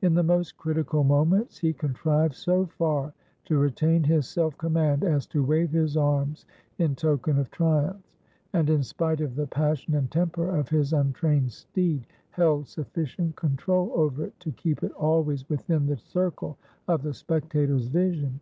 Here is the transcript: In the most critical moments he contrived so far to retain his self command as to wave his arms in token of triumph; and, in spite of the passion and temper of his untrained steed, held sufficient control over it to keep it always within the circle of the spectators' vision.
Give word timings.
In 0.00 0.14
the 0.14 0.22
most 0.22 0.56
critical 0.56 1.04
moments 1.04 1.58
he 1.58 1.74
contrived 1.74 2.34
so 2.34 2.64
far 2.64 3.12
to 3.44 3.58
retain 3.58 4.02
his 4.02 4.26
self 4.26 4.56
command 4.56 5.04
as 5.04 5.26
to 5.26 5.44
wave 5.44 5.72
his 5.72 5.94
arms 5.94 6.46
in 6.78 6.96
token 6.96 7.38
of 7.38 7.50
triumph; 7.50 8.00
and, 8.54 8.70
in 8.70 8.82
spite 8.82 9.20
of 9.20 9.34
the 9.34 9.46
passion 9.46 9.94
and 9.94 10.10
temper 10.10 10.56
of 10.56 10.70
his 10.70 10.94
untrained 10.94 11.52
steed, 11.52 12.06
held 12.30 12.66
sufficient 12.66 13.36
control 13.36 13.92
over 13.94 14.24
it 14.24 14.40
to 14.40 14.52
keep 14.52 14.82
it 14.82 14.92
always 14.92 15.46
within 15.50 15.84
the 15.84 15.98
circle 15.98 16.56
of 16.88 17.02
the 17.02 17.12
spectators' 17.12 17.88
vision. 17.88 18.40